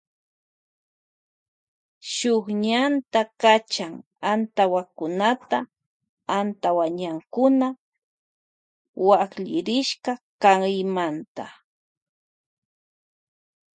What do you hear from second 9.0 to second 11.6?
waklirishka kaymanta.